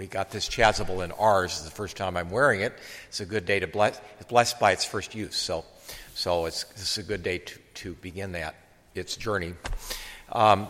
we 0.00 0.06
got 0.06 0.30
this 0.30 0.48
chasuble 0.48 1.04
in 1.04 1.12
ours. 1.12 1.50
It's 1.50 1.64
the 1.64 1.70
first 1.70 1.94
time 1.94 2.16
I'm 2.16 2.30
wearing 2.30 2.62
it. 2.62 2.72
It's 3.08 3.20
a 3.20 3.26
good 3.26 3.44
day 3.44 3.60
to 3.60 3.66
bless. 3.66 4.00
It's 4.18 4.30
blessed 4.30 4.58
by 4.58 4.72
its 4.72 4.82
first 4.82 5.14
use. 5.14 5.36
So, 5.36 5.66
so 6.14 6.46
it's 6.46 6.64
this 6.64 6.92
is 6.92 7.04
a 7.04 7.06
good 7.06 7.22
day 7.22 7.36
to, 7.36 7.58
to 7.74 7.92
begin 7.96 8.32
that 8.32 8.54
its 8.94 9.14
journey. 9.14 9.52
Um, 10.32 10.68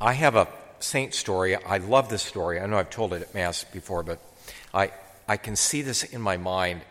I 0.00 0.12
have 0.12 0.36
a 0.36 0.46
saint 0.78 1.14
story. 1.14 1.56
I 1.56 1.78
love 1.78 2.08
this 2.08 2.22
story. 2.22 2.60
I 2.60 2.66
know 2.66 2.78
I've 2.78 2.90
told 2.90 3.12
it 3.12 3.22
at 3.22 3.34
mass 3.34 3.64
before, 3.64 4.04
but 4.04 4.20
I 4.72 4.92
I 5.26 5.36
can 5.36 5.56
see 5.56 5.82
this 5.82 6.04
in 6.04 6.20
my 6.20 6.36
mind. 6.36 6.82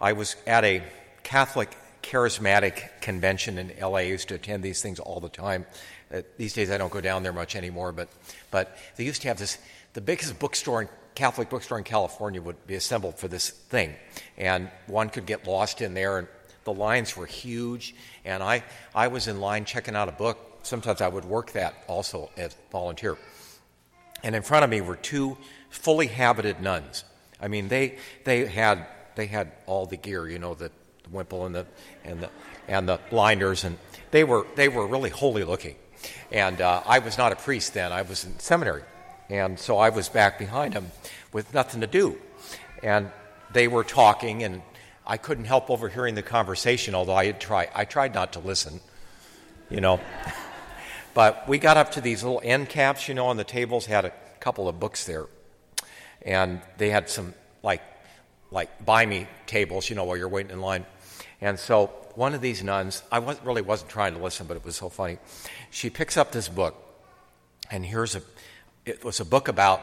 I 0.00 0.12
was 0.12 0.36
at 0.46 0.62
a 0.62 0.84
Catholic 1.24 1.76
charismatic 2.02 3.00
convention 3.00 3.58
in 3.58 3.72
LA. 3.80 3.98
I 3.98 4.02
used 4.02 4.28
to 4.28 4.34
attend 4.34 4.62
these 4.62 4.82
things 4.82 4.98
all 4.98 5.20
the 5.20 5.28
time. 5.28 5.66
Uh, 6.12 6.22
these 6.36 6.52
days 6.52 6.70
I 6.70 6.78
don't 6.78 6.92
go 6.92 7.00
down 7.00 7.22
there 7.22 7.32
much 7.32 7.54
anymore, 7.54 7.92
but, 7.92 8.08
but 8.50 8.76
they 8.96 9.04
used 9.04 9.22
to 9.22 9.28
have 9.28 9.38
this, 9.38 9.58
the 9.92 10.00
biggest 10.00 10.38
bookstore 10.38 10.82
in 10.82 10.88
Catholic 11.14 11.50
bookstore 11.50 11.78
in 11.78 11.84
California 11.84 12.40
would 12.40 12.66
be 12.66 12.74
assembled 12.74 13.18
for 13.18 13.28
this 13.28 13.50
thing. 13.50 13.94
And 14.36 14.70
one 14.86 15.10
could 15.10 15.26
get 15.26 15.46
lost 15.46 15.82
in 15.82 15.94
there, 15.94 16.18
and 16.18 16.28
the 16.64 16.72
lines 16.72 17.16
were 17.16 17.26
huge. 17.26 17.94
And 18.24 18.42
I, 18.42 18.64
I 18.94 19.08
was 19.08 19.28
in 19.28 19.40
line 19.40 19.64
checking 19.64 19.96
out 19.96 20.08
a 20.08 20.12
book. 20.12 20.38
Sometimes 20.62 21.00
I 21.00 21.08
would 21.08 21.24
work 21.24 21.52
that 21.52 21.74
also 21.86 22.30
as 22.36 22.54
volunteer. 22.70 23.16
And 24.22 24.34
in 24.34 24.42
front 24.42 24.64
of 24.64 24.70
me 24.70 24.80
were 24.80 24.96
two 24.96 25.36
fully 25.70 26.06
habited 26.06 26.60
nuns. 26.60 27.04
I 27.40 27.48
mean, 27.48 27.68
they, 27.68 27.98
they, 28.24 28.46
had, 28.46 28.86
they 29.14 29.26
had 29.26 29.52
all 29.66 29.86
the 29.86 29.96
gear, 29.96 30.28
you 30.28 30.38
know, 30.38 30.54
the, 30.54 30.70
wimple 31.12 31.46
and 31.46 31.54
the, 31.54 31.66
and, 32.04 32.20
the, 32.20 32.30
and 32.68 32.88
the 32.88 32.98
blinders, 33.10 33.64
and 33.64 33.78
they 34.10 34.24
were, 34.24 34.46
they 34.54 34.68
were 34.68 34.86
really 34.86 35.10
holy 35.10 35.44
looking. 35.44 35.76
And 36.32 36.60
uh, 36.60 36.82
I 36.86 37.00
was 37.00 37.18
not 37.18 37.32
a 37.32 37.36
priest 37.36 37.74
then, 37.74 37.92
I 37.92 38.02
was 38.02 38.24
in 38.24 38.38
seminary. 38.38 38.82
And 39.28 39.58
so 39.58 39.78
I 39.78 39.90
was 39.90 40.08
back 40.08 40.38
behind 40.38 40.74
them 40.74 40.90
with 41.32 41.54
nothing 41.54 41.82
to 41.82 41.86
do. 41.86 42.18
And 42.82 43.10
they 43.52 43.68
were 43.68 43.84
talking, 43.84 44.42
and 44.42 44.62
I 45.06 45.16
couldn't 45.16 45.44
help 45.44 45.70
overhearing 45.70 46.14
the 46.14 46.22
conversation, 46.22 46.94
although 46.94 47.14
I 47.14 47.26
had 47.26 47.40
tried. 47.40 47.70
I 47.74 47.84
tried 47.84 48.14
not 48.14 48.32
to 48.34 48.40
listen, 48.40 48.80
you 49.68 49.80
know. 49.80 50.00
but 51.14 51.48
we 51.48 51.58
got 51.58 51.76
up 51.76 51.92
to 51.92 52.00
these 52.00 52.22
little 52.24 52.40
end 52.42 52.68
caps, 52.68 53.08
you 53.08 53.14
know, 53.14 53.26
on 53.26 53.36
the 53.36 53.44
tables 53.44 53.86
had 53.86 54.04
a 54.04 54.12
couple 54.40 54.68
of 54.68 54.80
books 54.80 55.04
there. 55.04 55.26
And 56.22 56.60
they 56.76 56.90
had 56.90 57.08
some, 57.08 57.34
like, 57.62 57.82
like 58.50 58.84
buy 58.84 59.06
me 59.06 59.28
tables, 59.46 59.88
you 59.88 59.96
know, 59.96 60.04
while 60.04 60.16
you're 60.16 60.28
waiting 60.28 60.52
in 60.52 60.60
line. 60.60 60.84
And 61.40 61.58
so 61.58 61.86
one 62.14 62.34
of 62.34 62.40
these 62.40 62.62
nuns, 62.62 63.02
I 63.10 63.18
was, 63.18 63.40
really 63.44 63.62
wasn't 63.62 63.90
trying 63.90 64.14
to 64.14 64.20
listen, 64.20 64.46
but 64.46 64.56
it 64.56 64.64
was 64.64 64.76
so 64.76 64.88
funny. 64.88 65.18
She 65.70 65.90
picks 65.90 66.16
up 66.16 66.32
this 66.32 66.48
book, 66.48 66.74
and 67.70 67.84
here's 67.84 68.14
a, 68.14 68.22
it 68.84 69.04
was 69.04 69.20
a 69.20 69.24
book 69.24 69.48
about 69.48 69.82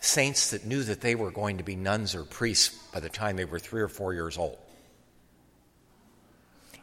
saints 0.00 0.50
that 0.50 0.64
knew 0.64 0.82
that 0.84 1.00
they 1.00 1.14
were 1.14 1.30
going 1.30 1.58
to 1.58 1.64
be 1.64 1.76
nuns 1.76 2.14
or 2.14 2.24
priests 2.24 2.74
by 2.92 3.00
the 3.00 3.08
time 3.08 3.36
they 3.36 3.44
were 3.44 3.58
three 3.58 3.82
or 3.82 3.88
four 3.88 4.14
years 4.14 4.38
old. 4.38 4.56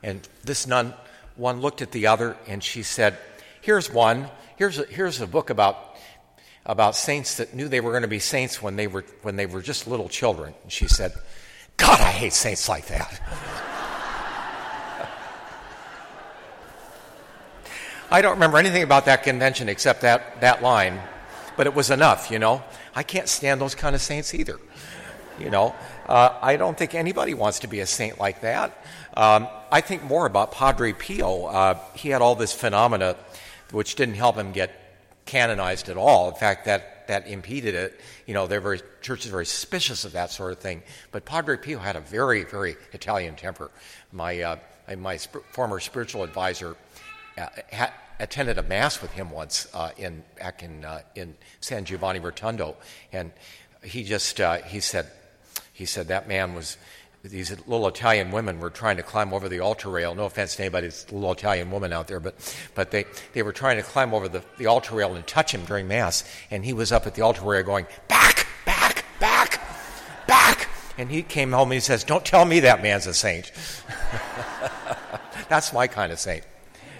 And 0.04 0.28
this 0.44 0.68
nun, 0.68 0.94
one 1.36 1.62
looked 1.62 1.82
at 1.82 1.92
the 1.92 2.08
other, 2.08 2.38
and 2.48 2.64
she 2.64 2.84
said, 2.84 3.18
Here's 3.62 3.92
one. 3.92 4.30
Here's 4.58 4.78
a, 4.78 4.84
here's 4.84 5.20
a 5.20 5.28
book 5.28 5.50
about, 5.50 5.96
about 6.66 6.96
saints 6.96 7.38
that 7.38 7.56
knew 7.56 7.68
they 7.68 7.82
were 7.82 7.92
going 7.92 8.04
to 8.04 8.08
be 8.08 8.20
saints 8.20 8.62
when 8.62 8.76
they 8.76 8.86
were, 8.86 9.04
when 9.24 9.36
they 9.36 9.48
were 9.48 9.62
just 9.62 9.88
little 9.88 10.08
children. 10.08 10.54
And 10.62 10.72
she 10.72 10.88
said, 10.88 11.14
God, 11.76 12.00
I 12.00 12.12
hate 12.12 12.34
saints 12.34 12.70
like 12.70 12.86
that. 12.88 13.22
I 18.12 18.22
don't 18.22 18.34
remember 18.34 18.58
anything 18.58 18.84
about 18.84 19.06
that 19.06 19.24
convention 19.24 19.68
except 19.68 20.02
that, 20.02 20.42
that 20.42 20.62
line, 20.62 21.00
but 21.58 21.66
it 21.66 21.74
was 21.74 21.90
enough, 21.90 22.30
you 22.30 22.38
know. 22.38 22.64
I 22.96 23.04
can't 23.04 23.28
stand 23.28 23.60
those 23.60 23.74
kind 23.74 23.96
of 23.96 24.02
saints 24.02 24.34
either. 24.34 24.60
You 25.40 25.50
know, 25.50 25.76
uh, 26.08 26.38
I 26.42 26.56
don't 26.56 26.78
think 26.78 26.96
anybody 26.96 27.34
wants 27.34 27.60
to 27.60 27.68
be 27.68 27.82
a 27.82 27.86
saint 27.86 28.20
like 28.20 28.42
that. 28.42 28.78
Um, 29.16 29.48
I 29.72 29.82
think 29.82 30.04
more 30.04 30.26
about 30.26 30.52
Padre 30.52 30.94
Pio. 30.94 31.46
Uh, 31.46 31.80
he 31.94 32.10
had 32.10 32.22
all 32.22 32.36
this 32.36 32.54
phenomena 32.54 33.18
which 33.72 33.96
didn't 33.96 34.16
help 34.16 34.36
him 34.36 34.52
get 34.52 34.72
canonized 35.26 35.90
at 35.90 35.98
all. 35.98 36.30
In 36.30 36.36
fact, 36.36 36.66
that, 36.66 37.08
that 37.08 37.28
impeded 37.28 37.76
it. 37.76 38.00
You 38.28 38.34
know, 38.34 38.48
they're 38.48 38.62
very, 38.62 38.80
churches 39.02 39.28
are 39.28 39.32
very 39.32 39.46
suspicious 39.46 40.06
of 40.06 40.14
that 40.14 40.32
sort 40.32 40.52
of 40.52 40.60
thing. 40.60 40.84
But 41.12 41.26
Padre 41.26 41.58
Pio 41.58 41.80
had 41.80 41.96
a 41.96 42.02
very, 42.02 42.44
very 42.44 42.78
Italian 42.94 43.36
temper. 43.36 43.72
My, 44.14 44.42
uh, 44.42 44.58
my 44.98 45.18
sp- 45.18 45.44
former 45.52 45.80
spiritual 45.80 46.24
advisor 46.24 46.78
ha- 47.38 47.94
attended 48.20 48.58
a 48.58 48.64
mass 48.64 49.02
with 49.02 49.12
him 49.12 49.30
once 49.30 49.68
uh, 49.74 49.92
in 49.98 50.24
back 50.38 50.64
in 50.64 50.86
uh, 50.86 51.02
in 51.16 51.36
San 51.60 51.86
Giovanni 51.86 52.20
Rotondo, 52.20 52.76
and 53.12 53.32
he 53.84 54.04
just 54.04 54.40
uh, 54.40 54.58
he 54.58 54.80
said 54.80 55.12
he 55.74 55.86
said 55.86 56.08
that 56.08 56.28
man 56.28 56.54
was 56.54 56.78
these 57.24 57.50
little 57.68 57.88
Italian 57.88 58.32
women 58.32 58.60
were 58.60 58.70
trying 58.70 58.98
to 58.98 59.04
climb 59.04 59.34
over 59.34 59.50
the 59.50 59.60
altar 59.60 59.90
rail. 59.90 60.14
No 60.14 60.26
offense 60.26 60.56
to 60.56 60.64
anybody, 60.64 60.88
it's 60.88 61.12
little 61.12 61.32
Italian 61.32 61.72
woman 61.72 61.92
out 61.92 62.08
there, 62.08 62.20
but 62.20 62.36
but 62.76 62.92
they 62.92 63.06
they 63.34 63.44
were 63.44 63.52
trying 63.52 63.78
to 63.78 63.84
climb 63.84 64.14
over 64.14 64.28
the, 64.28 64.44
the 64.58 64.68
altar 64.68 64.96
rail 64.96 65.16
and 65.16 65.26
touch 65.26 65.54
him 65.54 65.66
during 65.66 65.88
mass, 65.88 66.24
and 66.52 66.64
he 66.64 66.74
was 66.74 66.92
up 66.92 67.08
at 67.08 67.16
the 67.16 67.22
altar 67.22 67.44
rail 67.44 67.64
going 67.64 67.88
back, 68.08 68.48
back, 68.66 69.06
back, 69.20 69.60
back, 70.28 70.70
and 70.98 71.10
he 71.10 71.24
came 71.24 71.52
home 71.52 71.72
and 71.72 71.74
he 71.74 71.80
says, 71.80 72.04
"Don't 72.04 72.26
tell 72.26 72.46
me 72.46 72.62
that 72.62 72.82
man's 72.82 73.08
a 73.08 73.14
saint." 73.14 73.52
That's 75.50 75.74
my 75.74 75.88
kind 75.88 76.12
of 76.12 76.20
saint. 76.20 76.44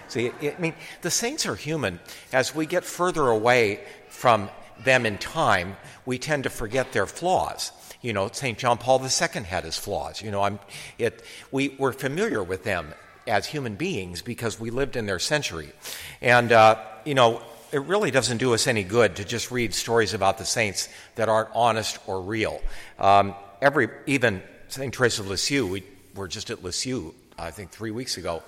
See, 0.08 0.30
I 0.42 0.54
mean, 0.58 0.74
the 1.02 1.10
saints 1.10 1.46
are 1.46 1.54
human. 1.54 2.00
As 2.32 2.54
we 2.54 2.66
get 2.66 2.84
further 2.84 3.26
away 3.28 3.80
from 4.08 4.50
them 4.84 5.06
in 5.06 5.18
time, 5.18 5.76
we 6.04 6.18
tend 6.18 6.44
to 6.44 6.50
forget 6.50 6.92
their 6.92 7.06
flaws. 7.06 7.72
You 8.02 8.12
know, 8.12 8.28
St. 8.30 8.58
John 8.58 8.78
Paul 8.78 9.02
II 9.02 9.42
had 9.42 9.64
his 9.64 9.76
flaws. 9.76 10.22
You 10.22 10.30
know, 10.30 10.42
I'm, 10.42 10.58
it, 10.98 11.24
we, 11.50 11.70
we're 11.78 11.92
familiar 11.92 12.42
with 12.42 12.62
them 12.62 12.92
as 13.26 13.46
human 13.46 13.74
beings 13.74 14.22
because 14.22 14.60
we 14.60 14.70
lived 14.70 14.96
in 14.96 15.06
their 15.06 15.18
century. 15.18 15.72
And, 16.20 16.52
uh, 16.52 16.80
you 17.04 17.14
know, 17.14 17.42
it 17.72 17.82
really 17.82 18.10
doesn't 18.10 18.38
do 18.38 18.54
us 18.54 18.66
any 18.66 18.84
good 18.84 19.16
to 19.16 19.24
just 19.24 19.50
read 19.50 19.74
stories 19.74 20.14
about 20.14 20.38
the 20.38 20.44
saints 20.44 20.88
that 21.16 21.28
aren't 21.28 21.48
honest 21.54 21.98
or 22.06 22.20
real. 22.20 22.60
Um, 22.98 23.34
every, 23.60 23.88
even 24.06 24.42
St. 24.68 24.94
Teresa 24.94 25.22
of 25.22 25.28
Lisieux, 25.28 25.66
we 25.66 25.82
were 26.14 26.28
just 26.28 26.50
at 26.50 26.62
Lisieux, 26.62 27.12
I 27.38 27.50
think, 27.50 27.70
three 27.70 27.90
weeks 27.90 28.16
ago 28.18 28.42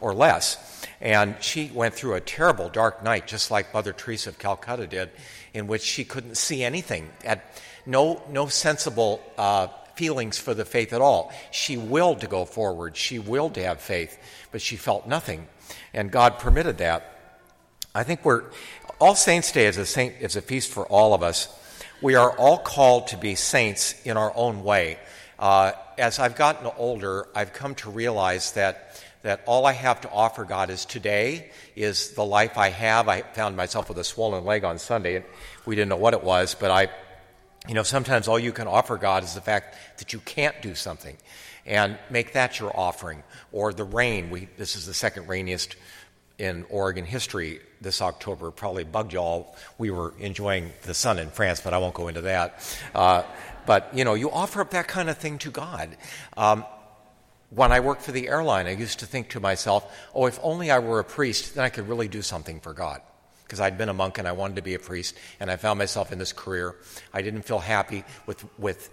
or 0.00 0.14
less. 0.14 0.86
And 1.00 1.34
she 1.40 1.70
went 1.72 1.94
through 1.94 2.14
a 2.14 2.20
terrible 2.20 2.68
dark 2.68 3.02
night, 3.02 3.26
just 3.26 3.50
like 3.50 3.72
Mother 3.72 3.92
Teresa 3.92 4.30
of 4.30 4.38
Calcutta 4.38 4.86
did, 4.86 5.10
in 5.54 5.66
which 5.66 5.82
she 5.82 6.04
couldn't 6.04 6.36
see 6.36 6.62
anything, 6.62 7.10
had 7.24 7.42
no, 7.86 8.22
no 8.28 8.46
sensible 8.46 9.22
uh, 9.38 9.68
feelings 9.94 10.38
for 10.38 10.54
the 10.54 10.64
faith 10.64 10.92
at 10.92 11.00
all. 11.00 11.32
She 11.50 11.76
willed 11.76 12.20
to 12.20 12.26
go 12.26 12.44
forward, 12.44 12.96
she 12.96 13.18
willed 13.18 13.54
to 13.54 13.62
have 13.62 13.80
faith, 13.80 14.18
but 14.52 14.60
she 14.60 14.76
felt 14.76 15.06
nothing. 15.06 15.46
And 15.94 16.10
God 16.10 16.38
permitted 16.38 16.78
that. 16.78 17.18
I 17.94 18.04
think 18.04 18.24
we're, 18.24 18.44
All 19.00 19.14
Saints' 19.14 19.52
Day 19.52 19.66
is 19.66 19.76
a, 19.78 19.86
saint, 19.86 20.14
is 20.20 20.36
a 20.36 20.42
feast 20.42 20.70
for 20.70 20.86
all 20.86 21.14
of 21.14 21.22
us. 21.22 21.48
We 22.02 22.14
are 22.14 22.30
all 22.30 22.58
called 22.58 23.08
to 23.08 23.16
be 23.16 23.34
saints 23.34 23.94
in 24.04 24.16
our 24.16 24.32
own 24.34 24.62
way. 24.62 24.98
Uh, 25.38 25.72
as 25.98 26.18
I've 26.18 26.36
gotten 26.36 26.70
older, 26.78 27.26
I've 27.34 27.52
come 27.52 27.74
to 27.76 27.90
realize 27.90 28.52
that 28.52 29.02
that 29.22 29.42
all 29.46 29.66
I 29.66 29.72
have 29.72 30.00
to 30.02 30.10
offer 30.10 30.44
God 30.44 30.70
is 30.70 30.84
today, 30.84 31.50
is 31.76 32.12
the 32.12 32.24
life 32.24 32.56
I 32.56 32.70
have. 32.70 33.08
I 33.08 33.22
found 33.22 33.56
myself 33.56 33.88
with 33.88 33.98
a 33.98 34.04
swollen 34.04 34.44
leg 34.44 34.64
on 34.64 34.78
Sunday, 34.78 35.16
and 35.16 35.24
we 35.66 35.76
didn't 35.76 35.90
know 35.90 35.96
what 35.96 36.14
it 36.14 36.24
was, 36.24 36.54
but 36.54 36.70
I, 36.70 36.88
you 37.68 37.74
know, 37.74 37.82
sometimes 37.82 38.28
all 38.28 38.38
you 38.38 38.52
can 38.52 38.66
offer 38.66 38.96
God 38.96 39.22
is 39.22 39.34
the 39.34 39.40
fact 39.40 39.76
that 39.98 40.12
you 40.12 40.20
can't 40.20 40.60
do 40.62 40.74
something, 40.74 41.16
and 41.66 41.98
make 42.08 42.32
that 42.32 42.58
your 42.58 42.74
offering. 42.74 43.22
Or 43.52 43.72
the 43.72 43.84
rain. 43.84 44.30
We, 44.30 44.48
this 44.56 44.76
is 44.76 44.86
the 44.86 44.94
second 44.94 45.28
rainiest 45.28 45.76
in 46.38 46.64
Oregon 46.70 47.04
history 47.04 47.60
this 47.82 48.00
October. 48.00 48.50
Probably 48.50 48.84
bugged 48.84 49.12
you 49.12 49.18
all. 49.18 49.56
We 49.76 49.90
were 49.90 50.14
enjoying 50.18 50.72
the 50.82 50.94
sun 50.94 51.18
in 51.18 51.28
France, 51.30 51.60
but 51.60 51.74
I 51.74 51.78
won't 51.78 51.94
go 51.94 52.08
into 52.08 52.22
that. 52.22 52.80
Uh, 52.94 53.24
but 53.66 53.90
you 53.92 54.04
know, 54.04 54.14
you 54.14 54.30
offer 54.30 54.62
up 54.62 54.70
that 54.70 54.88
kind 54.88 55.10
of 55.10 55.18
thing 55.18 55.36
to 55.38 55.50
God. 55.50 55.96
Um, 56.36 56.64
when 57.50 57.72
I 57.72 57.80
worked 57.80 58.02
for 58.02 58.12
the 58.12 58.28
airline, 58.28 58.66
I 58.66 58.72
used 58.72 59.00
to 59.00 59.06
think 59.06 59.30
to 59.30 59.40
myself, 59.40 59.92
oh, 60.14 60.26
if 60.26 60.38
only 60.42 60.70
I 60.70 60.78
were 60.78 61.00
a 61.00 61.04
priest, 61.04 61.54
then 61.54 61.64
I 61.64 61.68
could 61.68 61.88
really 61.88 62.08
do 62.08 62.22
something 62.22 62.60
for 62.60 62.72
God. 62.72 63.02
Because 63.42 63.60
I'd 63.60 63.76
been 63.76 63.88
a 63.88 63.94
monk 63.94 64.18
and 64.18 64.28
I 64.28 64.32
wanted 64.32 64.56
to 64.56 64.62
be 64.62 64.74
a 64.74 64.78
priest, 64.78 65.16
and 65.40 65.50
I 65.50 65.56
found 65.56 65.78
myself 65.78 66.12
in 66.12 66.18
this 66.18 66.32
career. 66.32 66.76
I 67.12 67.22
didn't 67.22 67.42
feel 67.42 67.58
happy 67.58 68.04
with, 68.26 68.44
with, 68.58 68.88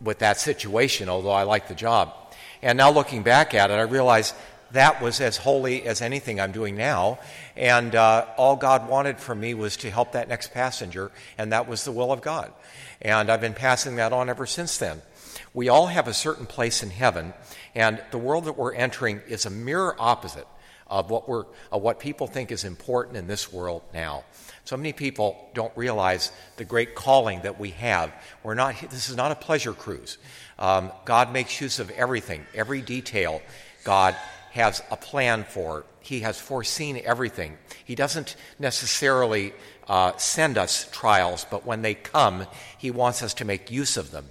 with 0.00 0.18
that 0.18 0.40
situation, 0.40 1.08
although 1.08 1.30
I 1.30 1.44
liked 1.44 1.68
the 1.68 1.76
job. 1.76 2.12
And 2.60 2.76
now 2.76 2.90
looking 2.90 3.22
back 3.22 3.54
at 3.54 3.70
it, 3.70 3.74
I 3.74 3.82
realize 3.82 4.34
that 4.72 5.00
was 5.00 5.20
as 5.20 5.36
holy 5.36 5.84
as 5.84 6.00
anything 6.02 6.40
I'm 6.40 6.50
doing 6.50 6.76
now. 6.76 7.20
And 7.56 7.94
uh, 7.94 8.26
all 8.36 8.56
God 8.56 8.88
wanted 8.88 9.18
from 9.18 9.38
me 9.38 9.54
was 9.54 9.76
to 9.78 9.90
help 9.90 10.12
that 10.12 10.28
next 10.28 10.52
passenger, 10.52 11.12
and 11.38 11.52
that 11.52 11.68
was 11.68 11.84
the 11.84 11.92
will 11.92 12.10
of 12.10 12.20
God. 12.20 12.52
And 13.00 13.30
I've 13.30 13.40
been 13.40 13.54
passing 13.54 13.96
that 13.96 14.12
on 14.12 14.28
ever 14.28 14.46
since 14.46 14.78
then. 14.78 15.02
We 15.54 15.68
all 15.68 15.86
have 15.86 16.08
a 16.08 16.14
certain 16.14 16.46
place 16.46 16.82
in 16.82 16.90
heaven, 16.90 17.32
and 17.74 18.02
the 18.10 18.18
world 18.18 18.44
that 18.44 18.58
we're 18.58 18.74
entering 18.74 19.20
is 19.28 19.46
a 19.46 19.50
mirror 19.50 19.96
opposite 19.98 20.46
of 20.86 21.08
what, 21.08 21.28
we're, 21.28 21.44
of 21.70 21.80
what 21.80 21.98
people 22.00 22.26
think 22.26 22.52
is 22.52 22.64
important 22.64 23.16
in 23.16 23.26
this 23.26 23.50
world 23.50 23.82
now. 23.94 24.24
So 24.64 24.76
many 24.76 24.92
people 24.92 25.48
don't 25.54 25.74
realize 25.76 26.30
the 26.56 26.64
great 26.64 26.94
calling 26.94 27.40
that 27.42 27.58
we 27.58 27.70
have. 27.70 28.12
We're 28.42 28.54
not, 28.54 28.78
this 28.90 29.08
is 29.08 29.16
not 29.16 29.32
a 29.32 29.36
pleasure 29.36 29.72
cruise. 29.72 30.18
Um, 30.58 30.92
God 31.04 31.32
makes 31.32 31.60
use 31.60 31.78
of 31.78 31.90
everything, 31.90 32.44
every 32.54 32.82
detail. 32.82 33.40
God 33.84 34.14
has 34.52 34.82
a 34.90 34.96
plan 34.96 35.44
for. 35.44 35.84
He 36.00 36.20
has 36.20 36.38
foreseen 36.38 37.00
everything. 37.04 37.56
He 37.84 37.94
doesn't 37.94 38.36
necessarily 38.58 39.54
uh, 39.92 40.16
send 40.16 40.56
us 40.56 40.88
trials, 40.90 41.44
but 41.50 41.66
when 41.66 41.82
they 41.82 41.92
come, 41.92 42.46
He 42.78 42.90
wants 42.90 43.22
us 43.22 43.34
to 43.34 43.44
make 43.44 43.70
use 43.70 43.98
of 43.98 44.10
them. 44.10 44.24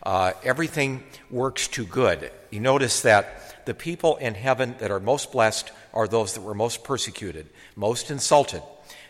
Uh, 0.00 0.30
everything 0.44 1.02
works 1.28 1.66
to 1.66 1.84
good. 1.84 2.30
You 2.52 2.60
notice 2.60 3.02
that 3.02 3.66
the 3.66 3.74
people 3.74 4.16
in 4.18 4.34
heaven 4.34 4.76
that 4.78 4.92
are 4.92 5.00
most 5.00 5.32
blessed 5.32 5.72
are 5.92 6.06
those 6.06 6.34
that 6.34 6.42
were 6.42 6.54
most 6.54 6.84
persecuted, 6.84 7.48
most 7.74 8.12
insulted, 8.12 8.62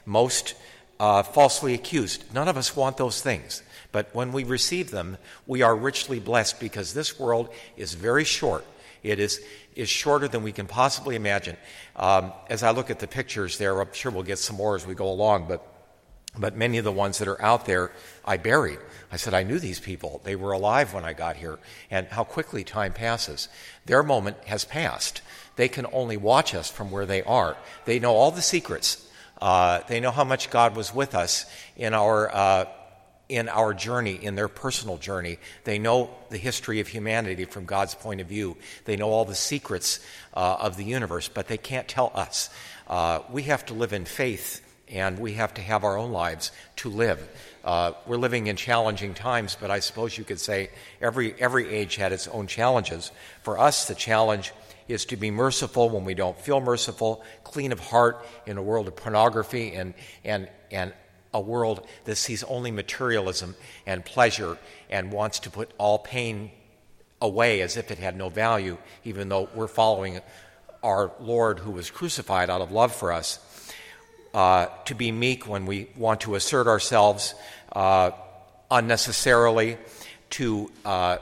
most 0.07 0.55
uh, 0.99 1.23
falsely 1.25 1.75
accused. 1.75 2.25
None 2.33 2.49
of 2.49 2.57
us 2.57 2.75
want 2.75 2.97
those 2.97 3.21
things. 3.21 3.63
But 3.93 4.09
when 4.15 4.33
we 4.33 4.45
receive 4.45 4.91
them, 4.91 5.19
we 5.47 5.61
are 5.61 5.77
richly 5.77 6.21
blessed 6.21 6.59
because 6.59 6.95
this 6.95 7.19
world 7.21 7.51
is 7.77 7.93
very 7.93 8.25
short. 8.25 8.65
It 9.03 9.19
is, 9.19 9.43
is 9.77 9.91
shorter 9.91 10.27
than 10.27 10.43
we 10.43 10.53
can 10.53 10.69
possibly 10.69 11.17
imagine. 11.17 11.59
Um, 11.97 12.33
as 12.49 12.63
I 12.63 12.71
look 12.71 12.89
at 12.89 12.99
the 12.99 13.07
pictures 13.07 13.59
there, 13.59 13.79
I'm 13.79 13.93
sure 13.93 14.11
we'll 14.11 14.23
get 14.23 14.39
some 14.39 14.57
more 14.57 14.75
as 14.75 14.87
we 14.87 14.95
go 14.95 15.11
along, 15.11 15.49
but, 15.49 15.75
but 16.39 16.57
many 16.57 16.79
of 16.79 16.85
the 16.85 16.93
ones 16.93 17.19
that 17.19 17.29
are 17.29 17.41
out 17.43 17.67
there, 17.67 17.91
I 18.25 18.37
buried. 18.37 18.79
I 19.11 19.17
said, 19.17 19.35
I 19.35 19.43
knew 19.43 19.59
these 19.59 19.81
people. 19.81 20.21
They 20.25 20.37
were 20.37 20.53
alive 20.53 20.95
when 20.95 21.05
I 21.05 21.13
got 21.13 21.37
here. 21.37 21.59
And 21.91 22.07
how 22.09 22.25
quickly 22.25 22.65
time 22.65 22.93
passes. 22.93 23.49
Their 23.87 24.03
moment 24.03 24.37
has 24.47 24.65
passed. 24.65 25.23
They 25.57 25.69
can 25.69 25.87
only 25.93 26.17
watch 26.17 26.55
us 26.55 26.71
from 26.71 26.91
where 26.91 27.07
they 27.07 27.23
are. 27.23 27.57
They 27.85 27.99
know 27.99 28.15
all 28.15 28.31
the 28.31 28.43
secrets. 28.43 29.05
Uh, 29.41 29.81
they 29.89 30.01
know 30.01 30.11
how 30.11 30.25
much 30.25 30.51
God 30.51 30.77
was 30.77 30.95
with 30.95 31.15
us 31.15 31.47
in 31.77 31.95
our 31.95 32.35
uh, 32.35 32.65
in 33.29 33.49
our 33.51 33.75
journey, 33.75 34.15
in 34.15 34.37
their 34.37 34.49
personal 34.49 34.97
journey. 34.97 35.39
They 35.65 35.79
know 35.79 36.11
the 36.31 36.39
history 36.39 36.81
of 36.81 36.89
humanity 36.89 37.45
from 37.45 37.67
God's 37.67 37.95
point 37.95 38.23
of 38.23 38.27
view. 38.27 38.57
They 38.87 38.97
know 38.97 39.11
all 39.11 39.27
the 39.27 39.35
secrets 39.35 40.01
uh, 40.33 40.57
of 40.61 40.79
the 40.79 40.85
universe, 40.85 41.29
but 41.29 41.47
they 41.47 41.59
can't 41.59 41.87
tell 41.87 42.11
us. 42.15 42.49
Uh, 42.87 43.21
we 43.31 43.43
have 43.43 43.67
to 43.67 43.75
live 43.75 43.93
in 43.93 44.07
faith 44.07 44.63
and 44.91 45.19
we 45.19 45.35
have 45.35 45.55
to 45.55 45.63
have 45.63 45.85
our 45.85 45.97
own 45.97 46.13
lives 46.13 46.53
to 46.77 46.89
live. 46.89 47.29
Uh, 47.65 47.93
we're 48.07 48.17
living 48.17 48.47
in 48.47 48.57
challenging 48.57 49.15
times, 49.15 49.57
but 49.61 49.71
I 49.71 49.81
suppose 49.81 50.17
you 50.17 50.25
could 50.25 50.41
say 50.41 50.71
every, 51.01 51.35
every 51.41 51.69
age 51.69 51.97
had 51.97 52.13
its 52.13 52.29
own 52.29 52.47
challenges. 52.47 53.13
For 53.43 53.59
us, 53.59 53.87
the 53.87 53.95
challenge 53.95 54.53
is 54.89 55.05
to 55.07 55.17
be 55.17 55.31
merciful 55.31 55.91
when 55.91 56.05
we 56.05 56.15
don't 56.15 56.39
feel 56.41 56.61
merciful, 56.61 57.23
clean 57.45 57.73
of 57.73 57.81
heart 57.81 58.25
in 58.47 58.57
a 58.57 58.63
world 58.63 58.89
of 58.89 58.97
pornography 58.97 59.75
and, 59.75 59.93
and, 60.25 60.49
and 60.71 60.93
a 61.35 61.41
world 61.41 61.87
that 62.05 62.17
sees 62.17 62.43
only 62.45 62.71
materialism 62.71 63.55
and 63.87 64.05
pleasure 64.05 64.57
and 64.89 65.13
wants 65.13 65.41
to 65.41 65.51
put 65.51 65.71
all 65.77 65.99
pain 65.99 66.51
away 67.21 67.61
as 67.61 67.77
if 67.77 67.91
it 67.91 67.99
had 67.99 68.17
no 68.17 68.29
value, 68.29 68.79
even 69.05 69.29
though 69.29 69.49
we're 69.55 69.69
following 69.69 70.21
our 70.83 71.13
Lord 71.21 71.59
who 71.59 71.73
was 71.73 71.91
crucified 71.91 72.51
out 72.51 72.61
of 72.61 72.73
love 72.73 72.95
for 72.95 73.13
us. 73.13 73.41
Uh, 74.35 74.67
to 74.85 74.95
be 74.95 75.11
meek 75.11 75.49
when 75.49 75.65
we 75.65 75.89
want 75.97 76.21
to 76.21 76.35
assert 76.35 76.67
ourselves 76.67 77.35
uh, 77.73 78.11
unnecessarily, 78.71 79.79
to 80.29 80.71
uh, 80.85 81.17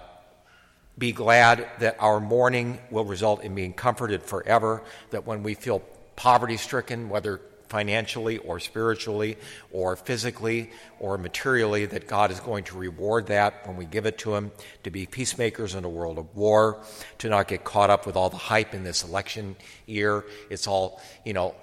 be 0.98 1.12
glad 1.12 1.68
that 1.78 1.96
our 2.00 2.18
mourning 2.18 2.78
will 2.90 3.04
result 3.04 3.42
in 3.42 3.54
being 3.54 3.72
comforted 3.72 4.22
forever, 4.22 4.82
that 5.10 5.26
when 5.26 5.42
we 5.42 5.54
feel 5.54 5.80
poverty 6.16 6.56
stricken, 6.56 7.08
whether 7.08 7.40
financially 7.68 8.38
or 8.38 8.60
spiritually 8.60 9.36
or 9.72 9.96
physically 9.96 10.70
or 10.98 11.18
materially, 11.18 11.86
that 11.86 12.06
God 12.06 12.30
is 12.30 12.40
going 12.40 12.64
to 12.64 12.78
reward 12.78 13.26
that 13.26 13.66
when 13.66 13.76
we 13.76 13.84
give 13.84 14.06
it 14.06 14.18
to 14.18 14.34
Him, 14.34 14.52
to 14.84 14.90
be 14.90 15.06
peacemakers 15.06 15.74
in 15.74 15.84
a 15.84 15.88
world 15.88 16.18
of 16.18 16.34
war, 16.34 16.80
to 17.18 17.28
not 17.28 17.48
get 17.48 17.64
caught 17.64 17.90
up 17.90 18.06
with 18.06 18.16
all 18.16 18.30
the 18.30 18.36
hype 18.36 18.74
in 18.74 18.84
this 18.84 19.04
election 19.04 19.56
year. 19.86 20.24
It's 20.50 20.66
all, 20.66 21.00
you 21.24 21.32
know, 21.32 21.54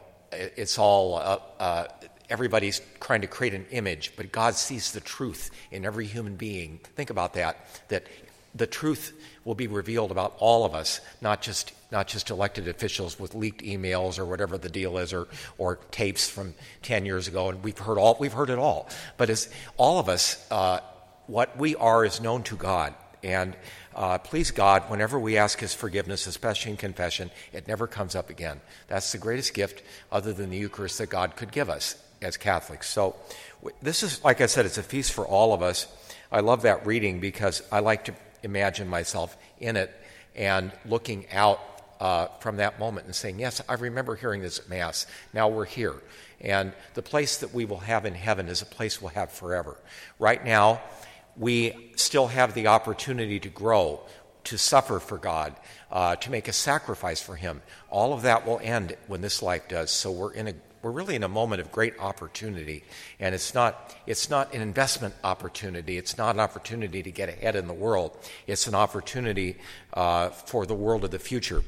it's 0.55 0.77
all, 0.77 1.15
uh, 1.15 1.39
uh, 1.59 1.87
everybody's 2.29 2.81
trying 2.99 3.21
to 3.21 3.27
create 3.27 3.53
an 3.53 3.65
image, 3.71 4.13
but 4.15 4.31
God 4.31 4.55
sees 4.55 4.91
the 4.91 5.01
truth 5.01 5.51
in 5.71 5.85
every 5.85 6.05
human 6.05 6.35
being. 6.35 6.79
Think 6.95 7.09
about 7.09 7.33
that, 7.33 7.65
that 7.89 8.07
the 8.55 8.67
truth 8.67 9.13
will 9.45 9.55
be 9.55 9.67
revealed 9.67 10.11
about 10.11 10.35
all 10.37 10.65
of 10.65 10.73
us, 10.75 11.01
not 11.21 11.41
just 11.41 11.73
not 11.91 12.07
just 12.07 12.29
elected 12.31 12.67
officials 12.67 13.19
with 13.19 13.35
leaked 13.35 13.61
emails 13.61 14.17
or 14.17 14.25
whatever 14.25 14.57
the 14.57 14.69
deal 14.69 14.97
is, 14.97 15.13
or 15.13 15.27
or 15.57 15.77
tapes 15.91 16.29
from 16.29 16.53
ten 16.81 17.05
years 17.05 17.27
ago. 17.27 17.49
And 17.49 17.63
we've 17.63 17.77
heard 17.77 17.97
all 17.97 18.15
we've 18.19 18.33
heard 18.33 18.49
it 18.49 18.59
all. 18.59 18.89
But 19.17 19.29
as 19.29 19.49
all 19.77 19.99
of 19.99 20.09
us, 20.09 20.45
uh, 20.51 20.79
what 21.27 21.57
we 21.57 21.75
are 21.75 22.05
is 22.05 22.21
known 22.21 22.43
to 22.43 22.55
God, 22.55 22.93
and 23.23 23.55
uh, 23.95 24.17
please 24.17 24.51
God, 24.51 24.83
whenever 24.89 25.19
we 25.19 25.37
ask 25.37 25.59
His 25.59 25.73
forgiveness, 25.73 26.27
especially 26.27 26.71
in 26.71 26.77
confession, 26.77 27.31
it 27.51 27.67
never 27.67 27.87
comes 27.87 28.15
up 28.15 28.29
again. 28.29 28.59
That's 28.87 29.11
the 29.11 29.17
greatest 29.17 29.53
gift, 29.53 29.83
other 30.11 30.33
than 30.33 30.49
the 30.49 30.57
Eucharist, 30.57 30.97
that 30.97 31.09
God 31.09 31.35
could 31.35 31.51
give 31.51 31.69
us 31.69 31.95
as 32.21 32.37
Catholics. 32.37 32.89
So, 32.89 33.15
this 33.81 34.03
is, 34.03 34.23
like 34.23 34.41
I 34.41 34.47
said, 34.47 34.65
it's 34.65 34.77
a 34.77 34.83
feast 34.83 35.13
for 35.13 35.25
all 35.25 35.53
of 35.53 35.61
us. 35.61 35.87
I 36.31 36.41
love 36.41 36.63
that 36.63 36.85
reading 36.85 37.19
because 37.19 37.61
I 37.71 37.79
like 37.79 38.05
to 38.05 38.13
imagine 38.41 38.87
myself 38.87 39.37
in 39.59 39.77
it 39.77 39.93
and 40.35 40.71
looking 40.85 41.25
out 41.31 41.59
uh, 41.99 42.27
from 42.39 42.57
that 42.57 42.79
moment 42.79 43.05
and 43.05 43.15
saying, 43.15 43.39
Yes, 43.39 43.61
I 43.69 43.75
remember 43.75 44.15
hearing 44.15 44.41
this 44.41 44.59
at 44.59 44.69
Mass. 44.69 45.07
Now 45.33 45.47
we're 45.47 45.65
here. 45.65 45.95
And 46.41 46.73
the 46.93 47.01
place 47.01 47.37
that 47.37 47.53
we 47.53 47.63
will 47.63 47.79
have 47.79 48.05
in 48.05 48.13
heaven 48.13 48.49
is 48.49 48.61
a 48.61 48.65
place 48.65 49.01
we'll 49.01 49.11
have 49.11 49.31
forever. 49.31 49.77
Right 50.19 50.43
now, 50.43 50.81
we 51.37 51.91
still 51.95 52.27
have 52.27 52.53
the 52.53 52.67
opportunity 52.67 53.39
to 53.39 53.49
grow, 53.49 54.01
to 54.45 54.57
suffer 54.57 54.99
for 54.99 55.17
God, 55.17 55.55
uh, 55.91 56.15
to 56.17 56.31
make 56.31 56.47
a 56.47 56.53
sacrifice 56.53 57.21
for 57.21 57.35
Him. 57.35 57.61
All 57.89 58.13
of 58.13 58.23
that 58.23 58.45
will 58.45 58.59
end 58.61 58.95
when 59.07 59.21
this 59.21 59.41
life 59.41 59.67
does. 59.67 59.91
So 59.91 60.11
we're 60.11 60.33
in 60.33 60.47
a 60.47 60.53
we're 60.83 60.91
really 60.91 61.15
in 61.15 61.23
a 61.23 61.29
moment 61.29 61.61
of 61.61 61.71
great 61.71 61.97
opportunity. 61.97 62.83
And 63.17 63.33
it's 63.33 63.53
not, 63.53 63.95
it's 64.05 64.29
not 64.29 64.53
an 64.53 64.61
investment 64.61 65.15
opportunity. 65.23 65.97
It's 65.97 66.17
not 66.17 66.35
an 66.35 66.41
opportunity 66.41 67.01
to 67.01 67.09
get 67.09 67.29
ahead 67.29 67.55
in 67.55 67.67
the 67.67 67.73
world. 67.73 68.17
It's 68.47 68.67
an 68.67 68.75
opportunity 68.75 69.55
uh, 69.93 70.29
for 70.29 70.65
the 70.65 70.75
world 70.75 71.05
of 71.05 71.11
the 71.11 71.19
future. 71.19 71.63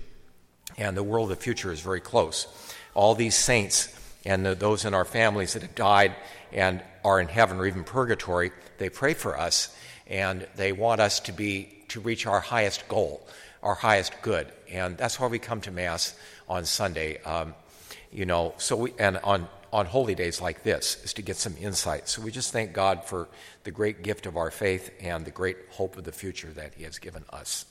And 0.78 0.98
the 0.98 1.04
world 1.04 1.32
of 1.32 1.38
the 1.38 1.42
future 1.42 1.72
is 1.72 1.80
very 1.80 2.02
close. 2.02 2.46
All 2.94 3.16
these 3.16 3.36
saints 3.36 3.88
and 4.26 4.46
those 4.46 4.86
in 4.86 4.94
our 4.94 5.06
families 5.06 5.54
that 5.54 5.62
have 5.62 5.76
died 5.76 6.16
and 6.52 6.82
are 7.04 7.20
in 7.20 7.28
heaven 7.28 7.58
or 7.58 7.68
even 7.68 7.84
purgatory, 7.84 8.52
they 8.78 8.90
pray 8.90 9.14
for 9.14 9.38
us 9.40 9.76
and 10.08 10.48
they 10.56 10.72
want 10.72 11.02
us 11.02 11.20
to 11.22 11.32
be 11.32 11.70
to 11.90 12.00
reach 12.00 12.26
our 12.26 12.40
highest 12.40 12.88
goal, 12.88 13.26
our 13.62 13.76
highest 13.76 14.14
good. 14.22 14.52
And 14.70 14.98
that's 14.98 15.20
why 15.20 15.28
we 15.28 15.40
come 15.40 15.62
to 15.62 15.72
Mass 15.72 16.16
on 16.50 16.66
Sunday. 16.66 17.22
Um, 17.22 17.54
you 18.12 18.26
know, 18.26 18.54
so 18.58 18.76
we, 18.78 18.94
and 18.98 19.18
on, 19.18 19.48
on 19.72 19.86
holy 19.86 20.16
days 20.16 20.42
like 20.42 20.64
this 20.64 21.04
is 21.04 21.14
to 21.14 21.22
get 21.22 21.38
some 21.38 21.56
insight. 21.60 22.08
So 22.08 22.22
we 22.22 22.32
just 22.32 22.52
thank 22.52 22.74
God 22.74 23.06
for 23.06 23.28
the 23.64 23.72
great 23.72 24.04
gift 24.04 24.26
of 24.26 24.38
our 24.38 24.52
faith 24.52 24.92
and 25.02 25.26
the 25.26 25.32
great 25.32 25.58
hope 25.72 25.98
of 25.98 26.04
the 26.04 26.12
future 26.12 26.50
that 26.50 26.74
He 26.76 26.84
has 26.84 26.98
given 26.98 27.24
us. 27.32 27.66